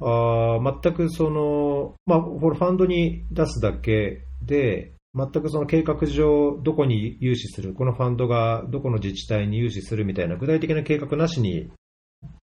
[0.00, 11.70] あー全くその、まあ、ファンドに出すだけで、全くその計画上、どこに融資する、このファンドがどこの自治体に融資するみたいな具体的な計画なしに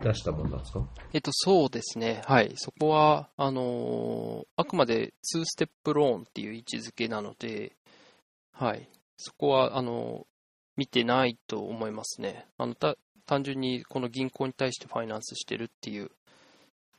[0.03, 0.87] 出したものなんですか？
[1.13, 2.21] えっと、そうですね。
[2.25, 2.53] はい。
[2.55, 7.75] そこは、あのーあくまで2ステップローンっていう位置づけなので、
[8.51, 8.87] はい。
[9.17, 10.25] そこは、あのー
[10.75, 12.47] 見てないと思いますね。
[12.57, 12.95] あの、た、
[13.27, 16.09] 単純にこの銀行に対してファイナンスしてるっていう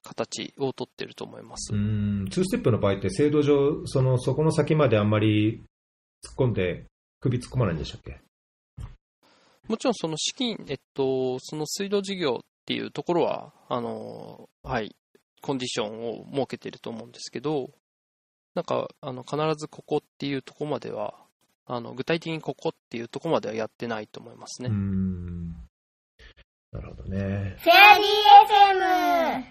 [0.05, 1.75] 形を取ってると思います。
[1.75, 5.65] うーん、2ステップの場合って制度上、その、そこの先まであんまり
[6.25, 6.85] 突っ込んで、
[7.21, 8.21] 首突っ込まないんでしたっけ？
[9.67, 14.97] もちろんその資金、えっと、その水道事業っていうところは、あの、はい、
[15.43, 17.69] コンディションを設けてると思うんですけど、
[18.55, 21.15] なんか、あの、必ずここっていうところまでは、
[21.67, 24.71] あの、具体的にここっていうところまではやってないと思いますね。
[26.73, 27.57] なるほどね。
[27.59, 28.09] フェアリー
[29.43, 29.45] FM!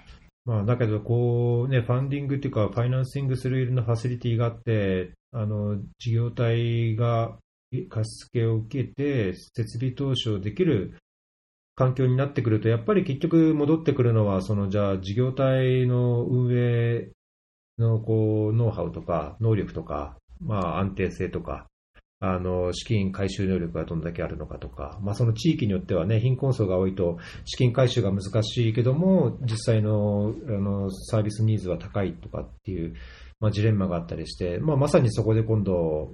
[0.45, 7.37] まあ、だけど、こう、ね、ファンディングっていうか、ファイナンシングするいろんなファシリティがあって、あの、事業体が
[7.89, 10.97] 貸し付けを受けて、設備投資をできる
[11.75, 17.09] 環境になってくると、やっぱり結局戻ってくるのは、その、じゃあ、事業体の運営
[17.77, 21.65] の、こう、ノウハウとか、能力とか、まあ、安定性とか、
[22.19, 32.93] あの、資金回収能力がどんだけあるのかとか、まあ、その地域によってはね、貧困層が多いと、資金回収が難しいけども、実際のあのサービスニーズは高いとかっていう、
[33.41, 36.11] まあ、ジレンマがあったりして、まあ、まさにそこで今度、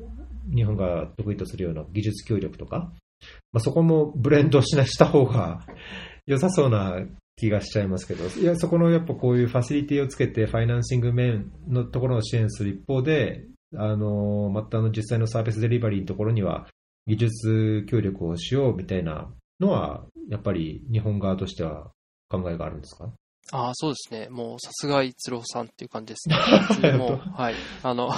[0.56, 2.92] 日本が得意とするような技術協力とか、
[3.52, 5.66] まあ、そこもブレンドしなした方が
[6.26, 7.00] 良さそうな
[7.36, 16.68] 気がしちゃいますけど、いや、そこのやっぱこういうファシリティをつけて、ファイナンシング面のところを支援する一方で、あの、またあの実際のサービスデリバリーのところには、
[17.08, 21.92] 技術協力をしようみたいなのは、やっぱり日本側としては
[22.30, 23.12] 考えがあるんですか？
[23.52, 24.30] ああ、そうですね。
[24.30, 26.92] もう、さすが一郎さんっていう感じですね。
[26.98, 27.56] もう、はい。
[27.82, 28.12] あの、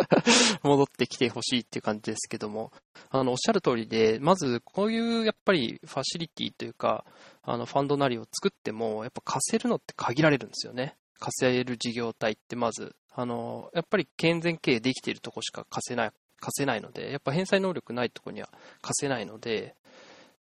[0.62, 2.72] 戻ってきてほしいっていう感じですけども、
[3.10, 7.04] あの、おっしゃる通りで、まず、こういう、やっぱり、ファシリティというか、
[7.42, 10.96] あの、ファンドなりを作っても、やっぱ貸せるのって限られるんですよね。
[11.18, 18.48] 貸せる事業体ってまず、あの、やっぱり健全経営できているとこしか貸せない、貸せないので、やっぱ返済能力ないとこには
[18.80, 19.74] 貸せないので、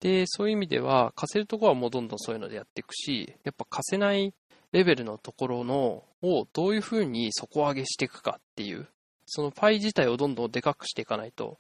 [0.04, 4.34] で、そういう意味では、貸せるところはもうどんどんそういうのでやっていくし、やっぱ貸せない
[4.72, 8.88] レベルのところの、をどういうふうに底上げしていくかっていう
[9.26, 11.58] そのパイ自体をどんどんでかくしていかないと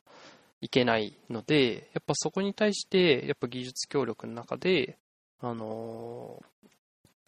[0.61, 4.97] いけないので、やっぱそこに対して、やっぱ技術協力の中で、
[5.41, 6.41] あの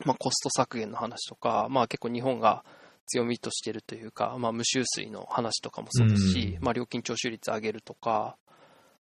[0.05, 2.63] まあ、コスト削減の話とか、まあ、結構日本が
[3.07, 8.37] 強みとしてるというか、まあ、無臭水の話とかもそうですし、まあ、料金徴収率上げるとか、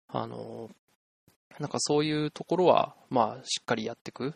[0.09, 0.69] あの
[1.59, 4.31] なんかそういうところは、まあ、しっかりやっていくっ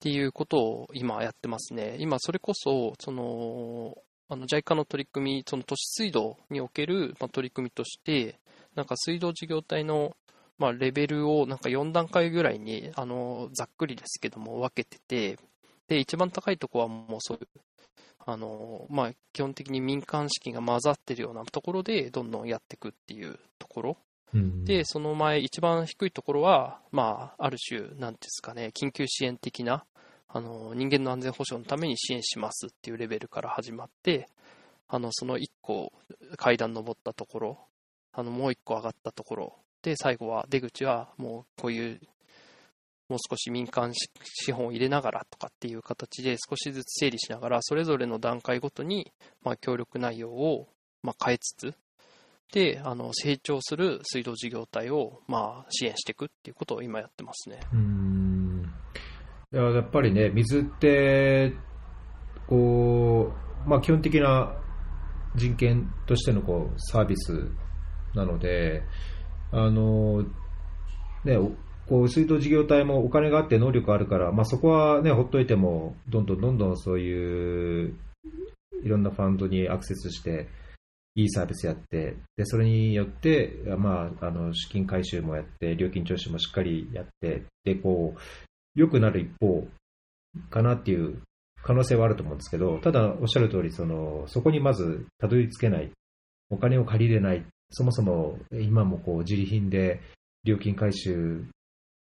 [0.00, 1.96] ていうことを今やってますね。
[1.98, 3.96] 今、それこそ、その、
[4.28, 8.38] あの JICA の取り組み、その都市水道における、ま、取り組みとして、
[8.74, 10.16] なんか水道事業体の、
[10.58, 15.38] まあ、レベルをなんか4段階ぐらいに、あの、ざっくりですけども分けてて、
[15.88, 17.48] で、一番高いところはもうそういう、
[18.26, 23.98] あの、まあ、基本的に民間資金が混ざってるようなところで、どんどんやっていくっていうところ。
[24.34, 29.84] うん、で、その前、一番低いところは、まあ、ある種、なんですかね、緊急支援的な、
[30.28, 34.28] あの、人間の安全保障のために支援しますっていうレベルから始まって、
[34.88, 35.92] あの、その1個
[36.36, 37.58] 階段登ったところ、
[38.12, 42.00] あの、もう1個上がったところ、で、最後は出口はもうこういう、
[43.08, 50.68] もう少し民間資本を入れながらとかっていう形で少しずつ整理しながら、それぞれの段階ごとに、まあ、協力内容を、
[51.02, 51.74] まあ、変えつつ、
[52.84, 57.60] あの、成長する水道事業体を、まあ、支援していくっていうことを今やってますね。
[57.72, 58.72] うん
[59.52, 61.54] いややっぱりね、水って、
[62.46, 63.32] こ
[63.66, 64.52] う、まあ、基本的な
[65.36, 67.48] 人権としてのこうサービス
[68.14, 68.82] なので、
[69.52, 70.22] あの
[71.24, 71.38] ね、
[71.86, 77.94] こう水道事業体もお金があって能力あるから、まあ、そこは、ね、ほっといても、どんどんどんどんそういう
[78.82, 80.48] いろんなファンドにアクセスして、
[81.16, 88.20] いいサービスやって、でそれによって、まあ、あの資金回収もやって、料金徴収もしっかりやって、でこう
[88.74, 89.66] 良くなる一方
[90.50, 91.22] かなっていう
[91.62, 95.90] 可能性はあると思うんですけど、ただおっしゃる通りそり、そこにまずたどり着けない、
[96.50, 100.00] お金を借りれない、そもそも今もこう自利品で
[100.42, 101.44] 料金回収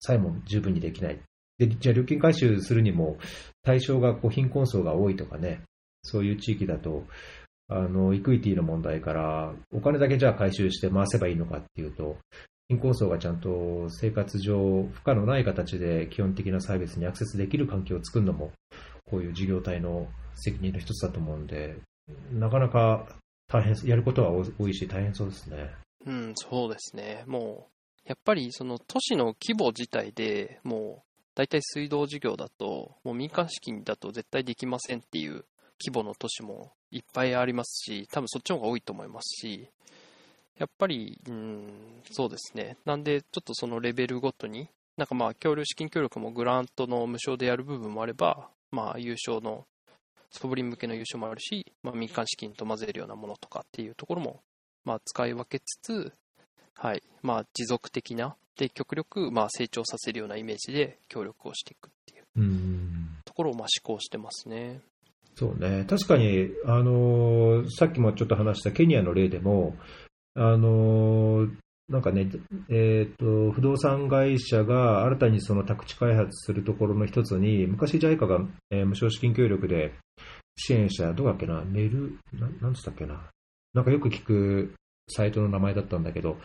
[0.01, 1.21] さえも十分にできない。
[1.59, 3.19] でじゃあ料金回収するにも
[3.63, 5.61] 対象がこう貧困層が多いとかね、
[6.03, 7.05] そういう地域だと、
[7.79, 12.17] あの、イクイティの問題から、お金だけじゃあ回収して回せばいいのかっていうと、
[12.69, 18.53] 貧困層がちゃんと生活上負荷のない形で基本的なサービスにアクセスできる環境を作るのも、
[19.05, 21.77] こういう事業体の責任の一つだと思うんで、
[22.33, 23.07] なかなか
[23.49, 25.71] 大変、やることは多いし大変そうですね。
[26.07, 27.25] うん、そうですね。
[27.27, 27.69] も
[28.07, 35.45] う、やっぱりその都市の規模自体でもう、大体水道事業だと、もう民間資金だと絶対できませんっていう
[35.81, 39.69] 規模の都市もいっぱいありますし、多分そっちの方が多いと思いますし、
[40.59, 41.67] やっぱり、うん、
[42.11, 42.77] そうですね。
[42.85, 49.67] なんで、ちょっとそのレベルごとに、なんかまあ、協力、資金協力もグラントの無償でやる部分もあれば、まあ、優勝の、
[50.31, 54.41] スポブリン向けの優勝もあるし、まあ、民間資金と混ぜるようなものとかっていうところも、
[54.85, 56.13] まあ、使い分けつつ、
[56.75, 64.81] はい、まあ、持続的な、で、極力、まあ、成長させるようなイメージで協力をしていくっていうところを、まあ、思考してますね。
[65.35, 65.85] そうね。
[65.89, 69.77] 確かに、あのー、さっきもちょっと話したケニアの例でも、
[70.35, 71.51] あのー、
[71.89, 72.29] なんかね、
[72.69, 78.41] え、ー、と、不動産会社が新たにその宅地開発するところの一つに、昔 JICA が、
[78.71, 79.95] えー、無償資金協力で
[80.57, 83.31] 支援した、どうだっけな、メル、ななんつったっけな、
[83.75, 84.75] なんかよく聞く
[85.09, 86.39] サイトの名前だったんだけど、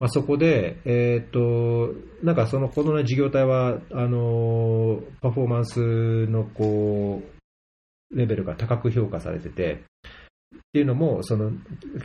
[0.00, 7.33] まあ、そこで、えっ、ー、と、なんかその、この、ね、事業体は、あの、パフォーマンスの、こう、
[8.14, 9.84] レベルが高く評価されてて、
[10.54, 11.52] っていうのも、その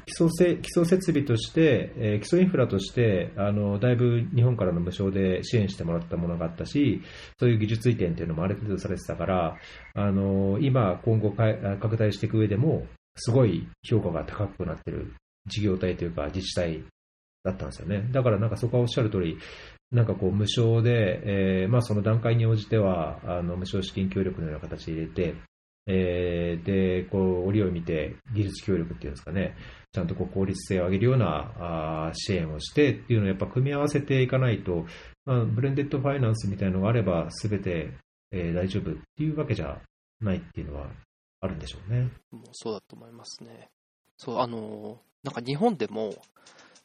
[0.05, 7.01] 基礎せ基礎設備として、えー、基礎インフラとしてあの、だいぶ日本からの無償で支援してもらったものがあったし、
[7.39, 9.57] そういう技術移転っていうのもある程度されてたから、
[9.95, 15.13] あの今、今後拡大していく上でも、すごい評価が高くなってる
[15.47, 16.83] 事業体というか自治体
[17.43, 18.07] だったんですよね。
[18.11, 19.37] だからなんかそこはおっしゃる通り、
[19.91, 25.35] なんかこう無償で、えーまあ、その段階に応じてはあの無償資金協力のような形で入れて、
[25.91, 29.55] えー、で、こう、折を見て、技術協力っていうんですかね、
[29.91, 34.85] ちゃんとこう効率性を上げるようなあ支援をしてっていうのをやっぱ組み合わせていかないと、
[35.25, 37.91] まあ、ブレンデッドファイナンスみたいなのがあれば、すべて、
[38.31, 39.81] えー、大丈夫っていうわけじゃ
[40.21, 40.91] ないっていうのは
[41.41, 42.11] あるんでしょうね。
[42.31, 43.69] もうそうだと思いますね。
[44.15, 46.13] そう、あの、なんか日本でも、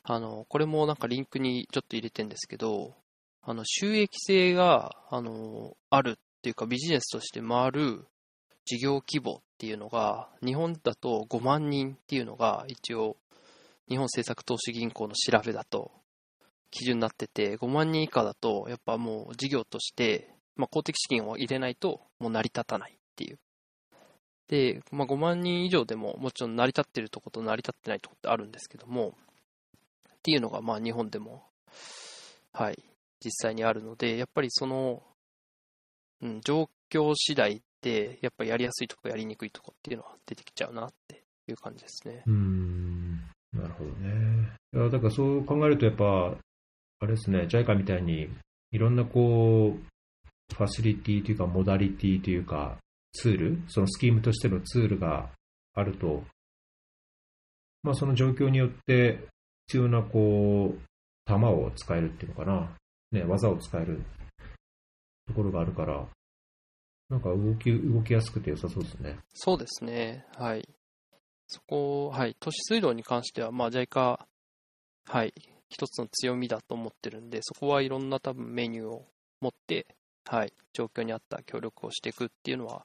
[0.03, 2.95] あの、これもなんかリンクにちょっと入れてるんですけど、
[3.43, 8.07] あの、収益性が、あの、あるっていうかビジネスとして回る
[8.65, 13.17] 事業規模っていうのが、日本だと5万人っていうのが一応、
[13.89, 15.91] 日本政策投資銀行の調べだと
[16.71, 23.39] 基準になってて、5万人以下だと、やっぱもう事業として、まあ、公的資金を入れないともう成り立たないっていう。
[24.49, 29.15] で、まあ、5万人以上でももちろん成り立ってるとこと成り立ってないとこってあるんですけども、
[30.09, 31.45] っていうのがまあ日本でも、
[32.53, 32.83] はい、
[33.25, 35.03] 実際にあるので、やっぱりその、
[36.23, 37.63] うん、状況次第、
[38.23, 42.23] やっぱりやりやすいとこやりにくいとこっていうのは出てきちゃうなっていう感じですね。
[42.27, 43.17] うん、
[43.53, 44.49] なるほどね。
[44.73, 46.37] いやだからそう考えると、やっぱ、
[47.01, 48.29] あれですね、JICA みたいに、
[48.73, 52.79] いろんなこう、ファシリティというか、モダリティというか、
[53.13, 55.31] ツール、そのスキームとしてのツールが
[55.75, 56.25] あると、
[57.83, 59.29] まあ、その状況によって
[59.67, 60.81] 必要な、こう、
[61.25, 62.71] 弾を使えるっていうのかな、
[63.13, 64.03] ね、技を使える
[65.27, 66.07] ところがあるから、
[67.15, 69.19] なんか動き、動きやすくて良さそうですね。
[69.35, 70.27] そうですね。
[70.37, 70.69] はい。
[71.47, 72.37] そこ、はい。
[72.41, 74.19] 都市水道に関しては、まあ、JICA、
[75.07, 75.33] はい。
[75.69, 79.07] 一つの強みだと思ってるんで、そこはいろんな多分メニューを
[79.41, 79.87] 持って、
[80.25, 80.53] はい。
[80.73, 82.85] 状況に合った協力をしていくっていうのは、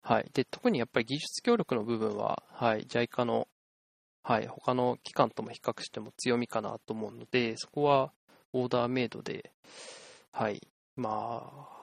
[0.00, 0.30] はい。
[0.32, 2.86] で、特にやっぱり技術協力の部分は、はい。
[2.86, 3.46] JICA の、
[4.22, 4.46] はい。
[4.46, 8.14] 他の機関とも比較しても強みかなと思うので、そこは
[8.54, 9.52] オーダーメイドで、
[10.32, 10.66] はい。
[10.96, 11.73] まあ、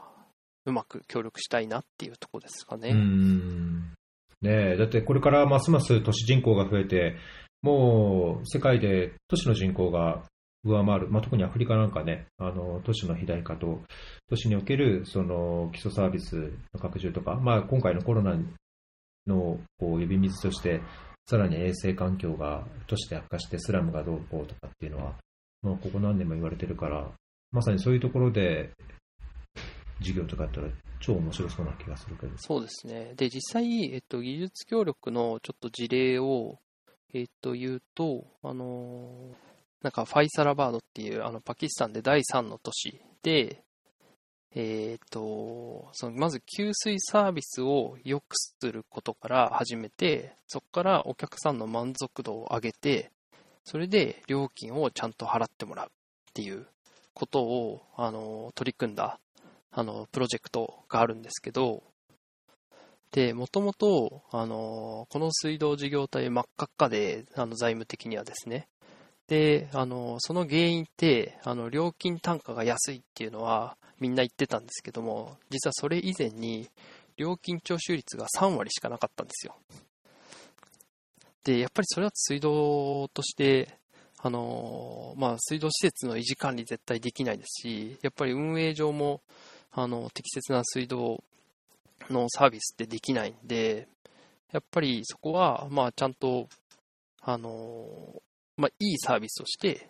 [0.65, 2.89] うまく協力したいなっていうところですかね。
[2.89, 3.93] うん。
[4.41, 7.15] ねえ、だってこれからますます都市人口が増えて、
[7.61, 10.23] もう世界で都市の人口が
[10.63, 13.81] 上回る、まあ、特にアフリカなんかね、あの都市の肥大化と、
[14.29, 18.35] 都市におけるその基礎サービスの拡充とか、まあ、今回のコロナ
[19.27, 20.81] のこう呼び水として、
[21.27, 25.15] さらに衛生環境が都市で悪化してスラムがどうこうとかっていうのは、
[25.61, 27.09] まあ、ここ何年も言われてるから、
[27.51, 28.71] まさにそういうところで
[30.01, 30.67] 授業とかやったら
[30.99, 32.33] 超面白そうな気がするけど。
[32.37, 33.13] そうですね。
[33.15, 36.59] で、実際、えっと、技術協力のちょっと事例を、
[37.13, 39.07] えっと、言うと、あの
[39.81, 43.63] なんかファイサラバードっていう、あの、パキスタンで第3の都市で、
[44.53, 53.11] えっと、その、まず給水サービスを良くすることから始めて、そこからお客さんの満足度を上げて、
[53.63, 55.89] それで料金をちゃんと払ってもらうっ
[56.33, 56.67] ていう
[57.13, 59.19] ことを、あの、取り組んだ
[59.71, 61.83] あの、プロジェクトがあるんですけど、
[63.11, 68.67] で、もともと、あの、この水道事業体真っ赤っかで、あの、財務的にはですね。
[69.27, 76.69] で、あの、その原因って、あの、料金単価が安いっていうのはみんな言ってたんですけども、実はそれ以前に、
[77.17, 79.55] 料金徴収率が3割しかなかったんですよ。
[81.43, 83.77] で、やっぱりそれは水道として、
[84.17, 89.21] あの、まあ、水道施設の維持管理絶対できないですし、やっぱり運営上も、
[89.71, 91.23] あの、適切な水道
[92.09, 93.87] のサービスってできないんで、
[94.51, 96.49] やっぱりそこは、まあ、ちゃんと、
[97.21, 98.21] あの、
[98.57, 99.89] まあ、いいサービスをして、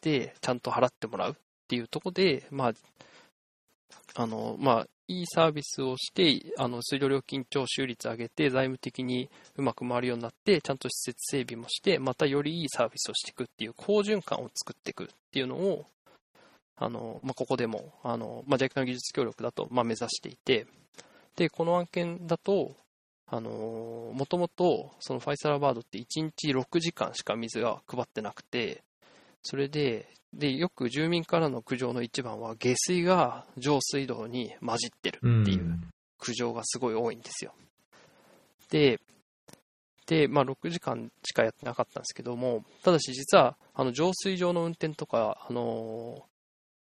[0.00, 1.34] で、ちゃんと払ってもらうっ
[1.68, 2.72] ていうところで、まあ、
[4.14, 15.86] あの、まあ、いいサービスをして、あの、水道料金徴収率上げて、財務的にうまく回るようになって、ちゃんと施設整備もして、またよりいいサービスをしていくっていう好循環を作っていくっていうのを、
[16.76, 20.66] あの、まあ、ここでも、あの、まあ、JICA の技術協力だと、まあ、目指していて、
[21.36, 22.74] で、この案件だと、
[23.26, 28.82] あの、もともと、そのファイサラバードって1日6時間しか水が配ってなくて、
[29.42, 35.78] それで、で、よく住民からの苦情の一番は、下水が上水道に混じってるっていう
[36.18, 37.54] 苦情がすごい多いんですよ。
[38.70, 39.00] で、
[40.06, 46.26] で、まあ、6時間しかやってなかったんですけども、ただし実は、あの、浄水場の運転とか、あの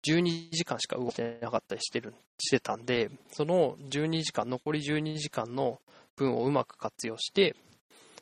[0.04, 5.80] 12時間しか動いてなかったりしてる、してたんで、その12時間、残り12時間の
[6.16, 7.56] 分をうまく活用して、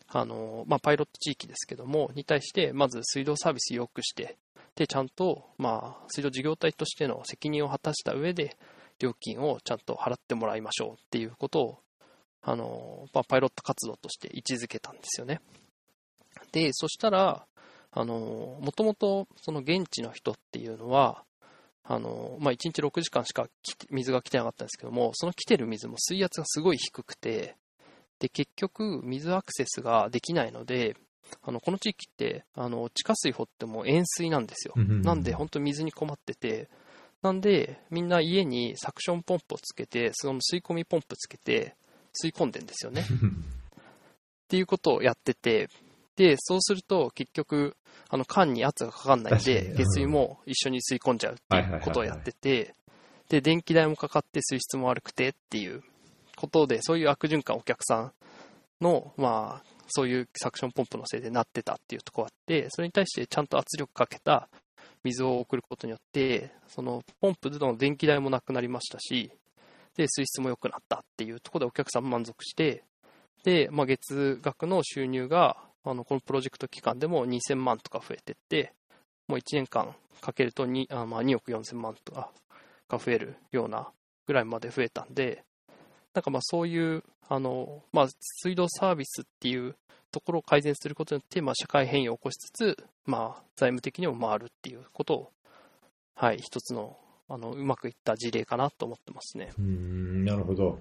[0.08, 4.36] あの、まあ、パイロット地域ですけども、に対して、まず水道サービスを良くして、
[4.74, 8.56] で、ちゃんと、まあ、水道事業体としての責任を果たした上で、
[8.98, 11.78] 料金をちゃんと払ってもらいましょうっていうことを、
[12.42, 15.40] あの、まあ、パイロット活動として位置づけたんですよね。
[16.52, 17.46] で、そしたら、
[17.94, 21.24] もともとその現地の人っていうのは、
[21.92, 23.48] あの、まあ、1日6時間しか
[23.90, 27.56] 水が来てなかったんですけども、その来てる水も水圧がすごい低くて、
[28.20, 30.96] で、結局、水アクセスができないので、
[31.42, 34.74] あの、この地域って、あの、地下水掘っても塩水なんですよ。
[35.02, 36.68] なんで、本当に水に困ってて、
[37.22, 41.74] なんで、みんな家にサクションポンプをつけて、その吸い込みポンプつけて、
[42.22, 43.02] 吸い込んでんですよね。
[43.02, 43.04] っ
[44.46, 45.68] ていうことをやってて、
[46.20, 47.74] で、そうすると結局、
[48.10, 52.74] あの缶に圧がかかんないんで、下水も一緒に吸い込んじゃうっていうことをやってて、
[53.30, 55.82] で、電気代もかかって水質も悪くてっていう
[56.36, 58.12] ことで、そういう悪循環お客さん
[58.82, 64.50] の、まあ、そういうサクションポンプのせいでなってたっていうところがあって、それに対してちゃんと圧力かけた
[65.02, 69.32] 水を送ることによって、そのポンプでの電気代もなくなりましたし、
[69.96, 72.84] で、水質も良くなったっていうところでお客さん満足して、
[73.42, 78.72] で、まあ、月額の収入が、あのこのプロジェクト期間でも2000万とか増えてって、
[79.28, 82.30] もう1年間かけると 2, あ、まあ、2億4000万とか
[82.88, 83.88] が増えるような
[84.26, 85.44] ぐらいまで増えたんで、
[86.14, 88.08] なんかまあそういう、あのまあ、
[88.42, 89.76] 水道サービスっていう
[90.10, 95.32] ところを改善することによって、まあ、社会変容を起こしつつ、まあ、財務的にも回るっていうことを、
[96.16, 96.96] はい、一つの
[97.32, 99.52] あのうまくいった事例かなと思ってますね。
[99.56, 100.80] うんなるほど。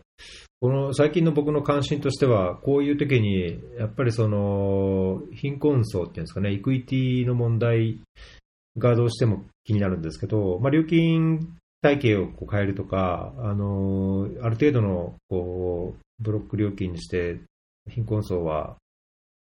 [0.60, 8.02] この最近の僕の関心としては、こういう時に、やっぱりその、貧困層っていうんですかね、イクイティの問題
[8.78, 17.39] がどうしても気になるんですけど、まあ、料金体系をこう変えるとか、あの、ある程度の、こう、ブロック料金にして、
[17.88, 18.76] 貧困層は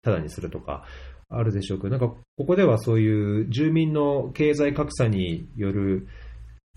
[0.02, 0.86] タダにするとか、
[1.30, 6.08] あるでしょうけど、なんか、ここではそういう住民の経済格差による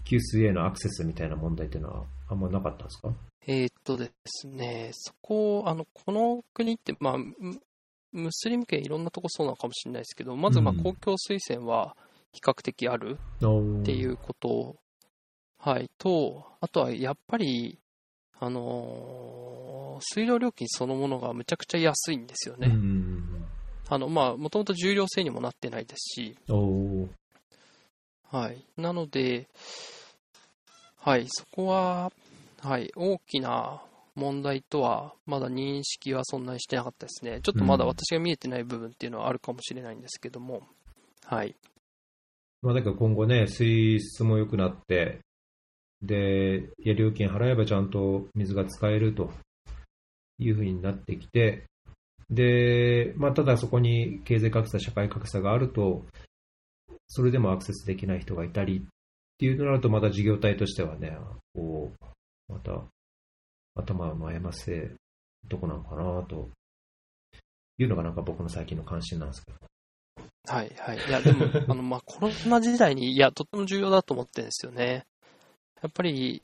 [0.08, 3.10] 給水へのアクセスみたいな問題っていうのはあんまなかったんですか？
[3.46, 7.16] えーっとですね、そこ、あの、この国って、まあ、
[8.12, 11.96] ムスリム系いろんなとこそうなのかもしれないですけど、まず、まあ、公共推薦は
[12.32, 14.76] 比較的あるっていうこと、
[15.58, 17.78] はい、と、あとはやっぱり、
[18.40, 22.70] あのー水道料金そのものがむちゃくちゃ安いんですよね。
[23.88, 26.36] あの、まあ、もともと重量制にもなってないですし、
[28.30, 28.64] はい。
[28.76, 29.48] なので、
[31.00, 32.12] はい、そこは、
[32.60, 33.80] はい、大きな
[34.14, 37.40] 問題とは、まだ認識はそんなにしてなかったですね。
[37.42, 40.62] ちょっとまだうん私が見えてない部分っていうのはあるかもしれないんですけども、
[41.24, 41.54] はい。
[42.60, 45.20] まあ、だから今後ね、水質も良くなって、
[46.02, 49.30] で、いや料金払えばちゃんと水が使えると
[50.38, 51.64] いうふうになってきて、
[52.28, 56.04] で、まあ、ただそこに経済格差、社会格差があると、
[57.06, 58.86] それでもアクセスできない人がいたり
[59.38, 61.16] っていうのなると、また事業体としてはね、
[61.54, 62.82] こう、また
[63.76, 64.96] 頭を悩ませる
[65.48, 66.50] とこなのかなと
[67.78, 69.58] いうのがなんか僕の最近の関心なんですけど。
[70.52, 70.96] はい、はい。
[70.96, 75.06] いや、でも、 あの、まあ、コロナ時代に、いや、とっても重要だと思ってるんですよね。
[75.82, 76.42] やっぱり、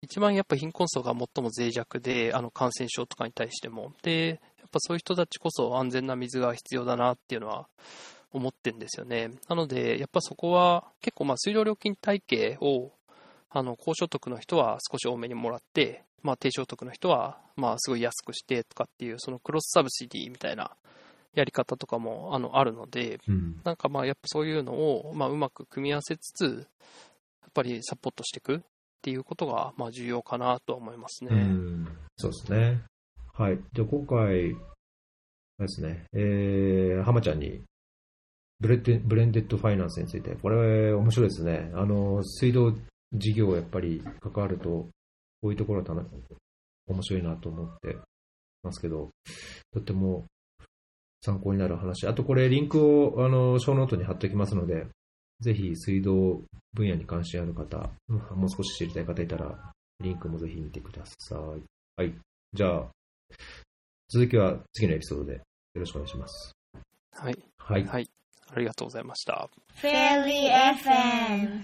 [0.00, 3.94] 一番やっぱ貧困層が最も脆弱で、あの、感染症とかに対しても。
[4.02, 7.68] で、やっぱそういう人たちこそ安全な水が必要だなっていうのは
[8.32, 9.30] 思ってるんですよね。
[9.48, 12.92] なので、やっぱそこは結構、まあ、水道料金体系を、
[13.50, 20.72] あの、高所得の人は少し多めにもらって、まあ、低所得の人は、まあ、すごい安くしてとかっていう、そのクロスサブシディみたいな
[21.34, 23.60] やり方とかも、あの、あるので、うん。
[23.64, 26.66] なんかまあやっぱそういうのをまあうまく組み合わせつつ、
[27.42, 28.60] やっぱりサポートしていくっ
[29.02, 31.30] ていうことがまあ重要かなとは思いますね。
[31.32, 32.82] うん、そうですね。
[33.32, 33.58] はい。
[33.72, 34.56] で、今回、
[35.58, 37.62] ですね、えー、浜ちゃんに
[38.60, 41.70] ブレブレンデッドファイナンスについて、これ面白いですね。
[41.74, 42.74] あの、水道
[43.12, 44.88] 事業やっぱり関わると、こ
[45.44, 46.04] ういうところは
[46.88, 47.96] 面白いなと思って
[48.62, 49.10] ますけど、
[49.72, 50.24] とっても
[51.22, 52.06] 参考になる話。
[52.06, 54.86] あとこれリンクを、あの、ショーノートに貼っておきますので、
[55.40, 56.42] ぜひ水道
[56.74, 61.62] 分野に関心ある方、もう少し知りたい方いたら、リンクもぜひ見てください。
[61.96, 62.14] はい。
[62.52, 62.88] じゃあ、
[64.08, 65.42] 続きは次のエピソードでよ
[65.74, 66.52] ろしくお願いします。
[67.12, 67.38] はい。
[67.58, 67.84] はい。
[67.84, 68.17] はい。
[68.54, 69.48] ありがとうございました。
[69.74, 71.62] フェリー FM